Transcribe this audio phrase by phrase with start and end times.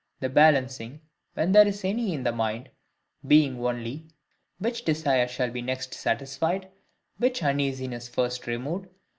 [0.19, 1.01] The balancing,
[1.35, 2.71] when there is any in the mind,
[3.27, 4.07] being only,
[4.57, 6.69] which desire shall be next satisfied,
[7.19, 8.87] which uneasiness first removed.